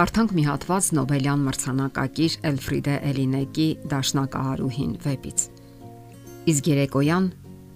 [0.00, 5.44] Կարդանք մի հատված Նոբելյան մրցանակակիր Էլֆրիդե Էլինեկի Դաշնակահարուհին վեպից։
[6.52, 7.26] Իսկ երեկոյան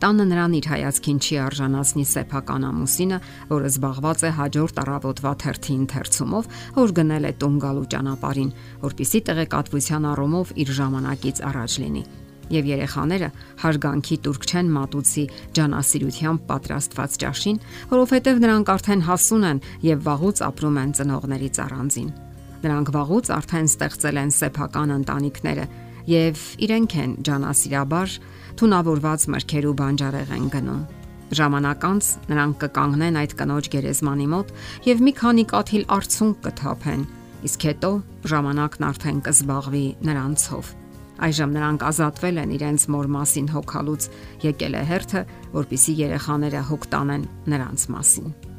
[0.00, 3.21] տանը նրան իր հայացքին չի արժանացնի սեփական ամուսինը,
[3.52, 6.50] որը զբաղված է հաջորդ առավոտվա թերթի ընթերցումով,
[6.80, 8.52] որ գնել է տուն գալու ճանապարհին,
[8.88, 12.04] որpիսի տեղեկատվության առումով իր ժամանակից առաջ լինի։
[12.52, 13.30] Եվ երեխաները
[13.62, 15.25] հարգանքի турք չեն մատուցի
[15.56, 17.62] ջանասիրությամբ պատրաստված ճաշին,
[17.95, 22.12] որովհետև նրանք արդեն հասուն են եւ վաղուց ապրում են ծնողներից առանձին։
[22.64, 25.64] Նրանք վաղուց արդեն ստեղծել են սեփական ընտանիքները
[26.11, 28.14] եւ իրենք են ջանասիրաբար
[28.61, 30.85] թունավորված մրգեր ու բանջարեղեն գնում։
[31.35, 34.55] Ժամանակ անց նրանք կկանգնեն այդ կնոջ գերեզմանի մոտ
[34.91, 37.05] եւ մի քանի կաթիլ արցունք կթափեն,
[37.48, 37.92] իսկ հետո
[38.34, 40.73] ժամանակն արդեն կզբաղվի նրանցով
[41.23, 44.09] Այժմ նրանք ազատվել են իրենց մոր մասին հոգալուց,
[44.48, 45.23] եկել է հերթը,
[45.55, 48.53] որpիսի երեխաները հոգ տանեն նրանց մասին։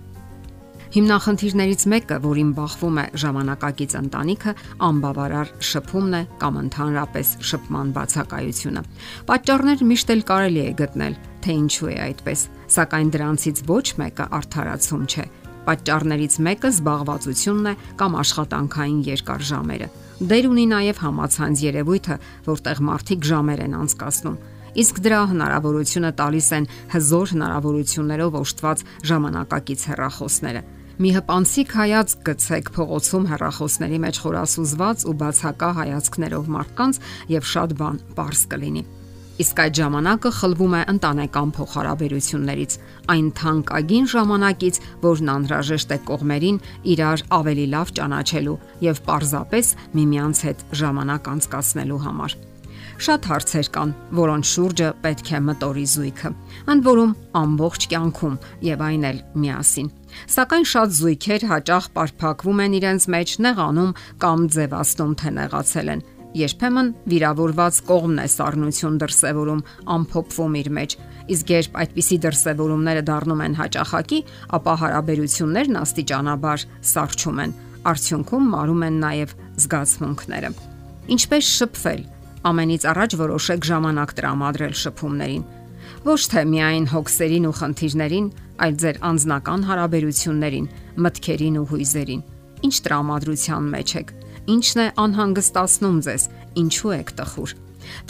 [0.94, 4.54] Հիմնախնդիրներից մեկը, որին բախվում է ժամանակակից ընտանիքը,
[4.86, 8.86] անբավարար շփումն է կամ ընդհանրապես շփման բացակայությունը։
[9.32, 15.06] Պատճառներ միշտ էլ կարելի է գտնել, թե ինչու է այդպես, սակայն դրանցից ոչ մեկը արդարացում
[15.10, 15.28] չէ։
[15.66, 23.26] Պատճառներից մեկը զբաղվածությունն է կամ աշխատանքային երկար ժամերը Դեր ունի նաև համացանց երևույթը, որտեղ մարդիկ
[23.28, 24.38] ժամեր են անցկացնում
[24.76, 30.62] իսկ դրա հնարավորությունը տալիս են հզոր հնարավորություններով օժտված ժամանակակից հեռախոսները։
[30.96, 37.00] Մի հպանցիկ հայացք գցեք փողոցում հեռախոսների մեջ խորասուզված ու բացակա հայացքներով մարդկանց
[37.34, 38.84] եւ շատ բան པարս կլինի։
[39.44, 42.78] Իսկ այդ ժամանակը խլվում է ընտանեկան փոխհարաբերություններից,
[43.12, 46.64] այն թանկագին ժամանակից, որն անհրաժեշտ է կողմերին
[46.96, 52.40] իրար ավելի լավ ճանաչելու եւ պարզապես միմյանց հետ ժամանակ անցկացնելու համար։
[52.96, 56.30] Շատ հարցեր կան, որոնց շուրջը պետք է մտորի զույգը։
[56.72, 58.36] Ընդ որում ամբողջ կյանքում
[58.70, 59.90] եւ այն էլ միասին։
[60.36, 66.06] Սակայն շատ զույգեր հաճախ պարփակվում են իրենց մեջ, նեղանում կամ ձևացնում թե նեղացել են
[66.36, 69.62] երբեմն վիրավորված կողմն է սառնություն դրսևորում,
[69.96, 70.96] ամփոփվում իր մեջ։
[71.36, 74.20] Իսկ երբ այդպիսի դրսևորումները դառնում են հաճախակի,
[74.60, 77.56] ապա հարաբերություններն աստիճանաբար սառչում են։
[77.86, 80.52] Արդյունքում մարում են նաև զգացմունքները։
[81.16, 82.06] Ինչպես շփվել։
[82.46, 85.46] Ամենից առաջ որոշեք ժամանակ տրամադրել շփումներին։
[86.06, 88.28] Ոչ թե միայն հոգսերին ու խնդիրներին,
[88.66, 90.70] այլ ձեր անձնական հարաբերություններին,
[91.06, 92.22] մտքերին ու հույզերին։
[92.66, 94.14] Ինչ տրամադրության մեջ եք
[94.46, 96.24] Ինչն է անհանգստացնում ձեզ,
[96.62, 97.54] ինչու եք տխուր։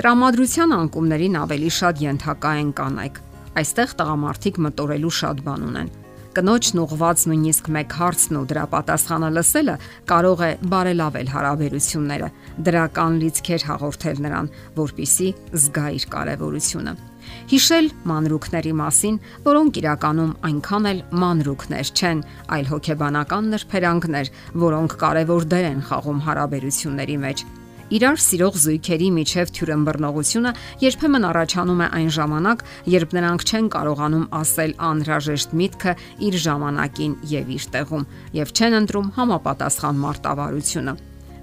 [0.02, 3.22] Տրամադրության անկումներին ավելի շատ ենթակա են կանայք։
[3.62, 5.94] Այստեղ տղամարդիկ մտորելու շատ բան ունեն։
[6.36, 9.76] Կնոջն ուղված նույնիսկ մեկ հարցն ու դրա պատասխանը լսելը
[10.12, 12.30] կարող է բարելավել հարաբերությունները,
[12.68, 14.52] դրական լիցքեր հաղորդել նրան,
[14.84, 16.96] որpիսի զգա իր կարևորությունը
[17.56, 22.24] հիշել մանրուքների մասին, որոնք իրականում այնքան էլ մանրուքներ չեն,
[22.56, 24.34] այլ հոգեբանական նրբերանգներ,
[24.66, 27.48] որոնք կարևոր դեր են խաղում հարաբերությունների մեջ։
[27.94, 30.52] Իրար սիրող զույգերի միջև թյուրըմբռնողությունը
[30.82, 35.94] երբեմն առաջանում է այն ժամանակ, երբ նրանք չեն կարողանում ասել անհրաժեշտ միտքը
[36.26, 38.08] իր ժամանակին եւ իր տեղում
[38.42, 40.96] եւ չեն ընտրում համապատասխան մարտավարությունը։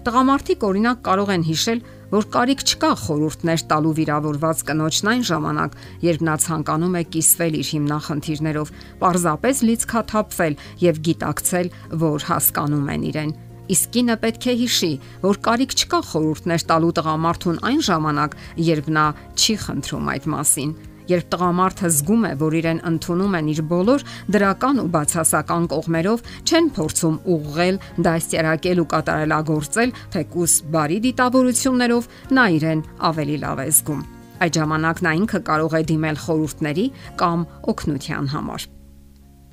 [0.02, 5.78] Տղամարդիկ օրինակ կարող են հիշել, որ կարիք չկա խորհուրդներ տալու վիրավորված կնոջն այն ժամանակ,
[6.10, 10.60] երբ նա ցանկանում է կիսվել իր հիմնախնդիրներով, պարզապես լիցքաթափվել
[10.90, 13.34] եւ գիտակցել, որ հասկանում են իրեն։
[13.70, 14.92] Իսկ կինը պետք է հիշի,
[15.22, 18.34] որ կարիք չկա խորհուրդներ տալու տղամարդուն այն ժամանակ,
[18.68, 19.04] երբ նա
[19.38, 20.72] չի խնդրում այդ մասին
[21.12, 26.68] երբ տղամարդը զգում է, որ իրեն ընդունում են իր բոլոր դրական ու բացասական կողմերով, չեն
[26.78, 34.04] փորձում ուղղել, դաստիարակել ու կատարելագործել, թեկուս բարի դիտավորություններով նա իրեն ավելի լավ է զգում։
[34.42, 36.86] Այդ ժամանակ նա ինքը կարող է դիմել խորհուրդների
[37.22, 38.70] կամ օգնության համար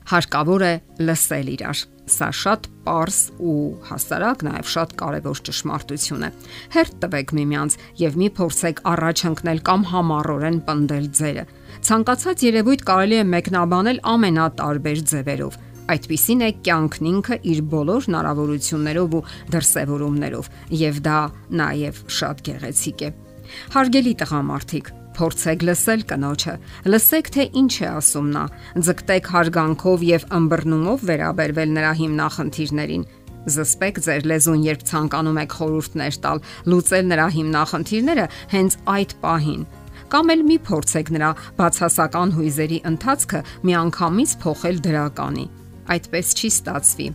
[0.09, 0.74] հարկավոր է
[1.06, 3.56] լսել իրար։ Սա շատ པարս ու
[3.90, 6.30] հասարակ նաև շատ կարևոր ճշմարտություն է։
[6.74, 11.44] Հերթ տվեք միմյանց եւ մի փորձեք առաջ ընկնել կամ համառորեն պնդել ձերը։
[11.90, 15.59] Ցանկացած երևույթ կարելի է մեկնաբանել ամենատարբեր ձևերով։
[15.90, 19.23] Այդպիսին է կյանքն ինքը իր բոլոր հնարավորություններով ու
[19.55, 20.50] դրսևորումներով,
[20.82, 21.20] եւ դա
[21.62, 23.09] նաև շատ գեղեցիկ է։
[23.73, 26.53] Հարգելի տղամարդիկ, Փորձեք լսել կնոջը։
[26.87, 28.43] Լսեք թե ինչ է ասում նա։
[28.87, 33.03] Ձգտեք հարգանքով եւ ըմբռնումով վերաբերվել նրա հիմնախնդիրներին։
[33.49, 38.25] Զսպեք ձեր լեզուն, երբ ցանկանում եք խորհուրդներ տալ, լուծել նրա հիմնախնդիրները
[38.55, 39.63] հենց այդ պահին
[40.09, 41.29] կամ էլ մի փորձեք նրա
[41.59, 45.45] բացասական հույզերի ընթացքը միանգամից փոխել դրականի։
[45.95, 47.07] Այդպես չի ստացվի։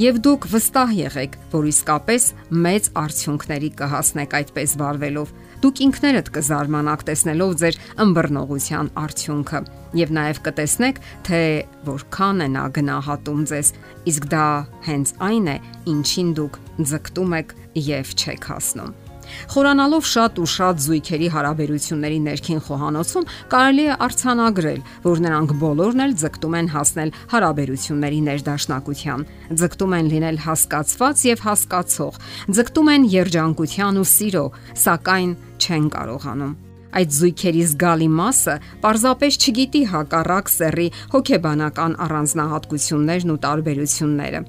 [0.00, 2.26] Եվ դուք վստահ եղեք, որ իսկապես
[2.66, 9.60] մեծ արդյունքների կհասնեք այդպես վարվելով։ Դուք ինքներդ կզարմանաք տեսնելով ձեր ըմբռնողության արդյունքը
[9.98, 11.40] եւ նաեւ կտեսնեք, թե
[11.88, 13.72] որքան է նա գնահատում ձեզ,
[14.14, 14.46] իսկ դա
[14.86, 15.58] հենց այն է,
[15.96, 16.62] ինչին դուք
[16.92, 17.54] ձգտում եք
[17.90, 19.07] եւ չեք հասնում։
[19.54, 26.14] Խորանալով շատ ու շատ զույգերի հարաբերությունների ներքին խոհանոցում կարելի է արցանագրել, որ նրանք բոլորն էլ
[26.22, 29.26] ձգտում են հասնել հարաբերությունների ներդաշնակության,
[29.62, 32.22] ձգտում են լինել հասկացված եւ հասկացող,
[32.58, 34.46] ձգտում են երջանկության ու սիրո,
[34.86, 36.56] սակայն չեն կարողանում
[36.98, 38.54] այդ զույգերի զգալի մասը
[38.84, 44.40] պարզապես չգիտի հակառակ սեռի հոգեբանական առանձնահատկություններն ու տարբերությունները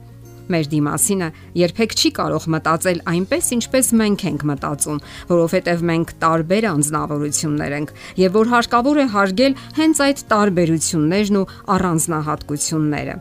[0.49, 1.29] Մեր դիմասինը
[1.59, 7.93] երբեք չի կարող մտածել այնպես, ինչպես մենք ենք մտածում, որովհետև մենք տարբեր անznավորություններ ենք
[8.25, 13.19] եւ որ հարկավոր է հարգել հենց այդ տարբերություններն ու առանձնահատկությունները։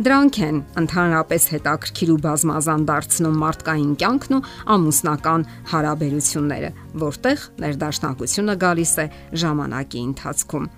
[0.00, 4.42] Դրանք են ընդհանրապես հետաքրքիր ու բազմազան դարձնում մարդկային կյանքն ու
[4.78, 6.74] ամուսնական հարաբերությունները,
[7.04, 9.10] որտեղ ներդաշնակությունը գալիս է
[9.44, 10.70] ժամանակի ընթացքում։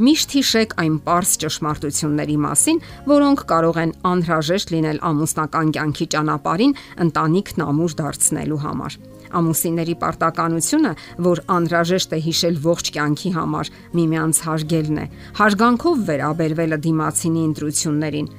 [0.00, 7.64] Միշտ հիշեք այն པարս ճշմարտությունների մասին, որոնք կարող են անհրաժեշտ լինել ամուսնական կյանքի ճանապարհին ընտանիքն
[7.66, 8.98] ամուր դարձնելու համար։
[9.40, 10.92] Ամուսինների պարտականությունը,
[11.30, 15.06] որ անհրաժեշտ է հիշել ողջ կյանքի համար, միմյանց հարգելն է,
[15.40, 18.30] հարգանքով վերաբերվելը դիմացինի ընտրություններին։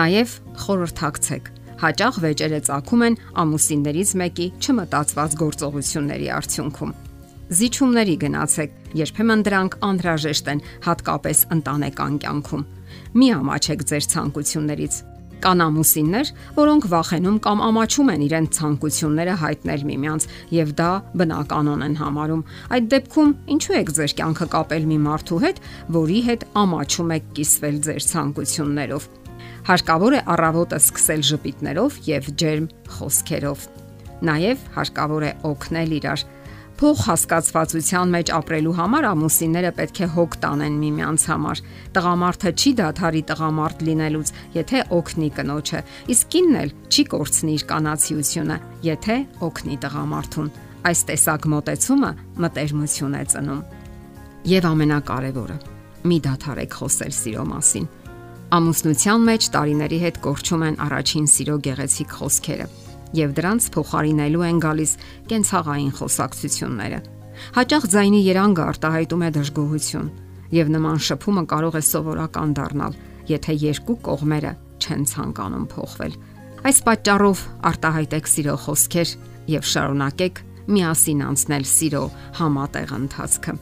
[0.00, 7.09] Նաև խորհրդակցեք հաճախ վեճերը ցակում են ամուսիններից մեկի չմտածված գործողությունների արդյունքում
[7.50, 12.62] զիջումների գնացեք, երբեմն դրանք անհրաժեշտ են, հատկապես ընտանեկան կյանքում։
[13.18, 14.98] Մի ամաչեք ձեր ցանկություններից։
[15.40, 16.30] Կան ամուսիններ,
[16.60, 22.42] որոնք վախենում կամ ամաչում են իրենց ցանկությունները հայտնել միմյանց, եւ դա բնականon են համարում։
[22.76, 25.62] Այդ դեպքում ինչու եք ձեր կյանքը կապել մի մարդու հետ,
[25.96, 29.08] որի հետ ամաչում եք կիսվել ձեր ցանկություններով։
[29.70, 32.66] Հարկավոր է առավոտը սկսել ժպիտներով եւ ջերմ
[33.00, 33.64] խոսքերով։
[34.20, 36.24] Նաև հարկավոր է օգնել իրար
[36.80, 41.60] Փող հասկացվածության մեջ ապրելու համար ամուսինները պետք է հոգ տանեն միմյանց համար։
[41.92, 45.82] Տղամարդը չի դադարի տղամարդ լինելուց, եթե օգնի կնոջը,
[46.16, 48.56] իսկ կինն էլ չի կորցնի իր կանացիությունը,
[48.88, 49.16] եթե
[49.50, 50.50] օգնի տղամարդուն։
[50.88, 53.64] Այս տեսակ մտածումը մտերմություն է ծնում։
[54.56, 55.58] Եվ ամենակարևորը՝
[56.08, 57.90] մի դադարեք խոսել սիրո մասին։
[58.56, 62.72] Ամուսնության մեջ տարիների հետ կորչում են առաջին սիրո գեղեցիկ խոսքերը
[63.16, 64.92] եւ դրանց փոխարինելու են գալիս
[65.30, 67.00] կենցաղային խոսակցությունները։
[67.56, 70.10] Հաճախ ձայնի երանգը արտահայտում է դժգոհություն
[70.50, 72.94] եւ նման շփումը կարող է սովորական դառնալ,
[73.30, 76.14] եթե երկու կողմերը չեն ցանկանում փոխվել։
[76.60, 79.12] Այս պատճառով արտահայտեք սիրո խոսքեր
[79.54, 82.02] եւ շարունակեք միասին անցնել սիրո
[82.40, 83.54] համատեղ ընթացքը։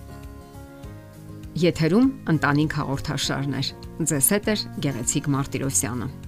[1.59, 3.71] Եթերում ընտանիք հաղորդաշարներ։
[4.09, 6.28] Ձեզ հետ է Գեղեցիկ Մարտիրոսյանը։